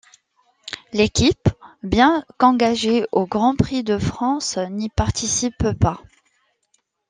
L'équipe, 0.93 1.49
bien 1.83 2.25
qu'engagée 2.37 3.05
au 3.11 3.27
Grand 3.27 3.55
Prix 3.55 3.83
de 3.83 3.99
France 3.99 4.57
n'y 4.57 4.89
participe 4.89 5.73
pas. 5.73 6.01